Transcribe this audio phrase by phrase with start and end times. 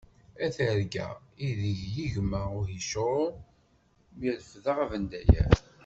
[0.45, 1.07] A targa
[1.47, 3.29] i deg yegma uhicur!
[4.17, 5.53] Mi refdeɣ abendayer.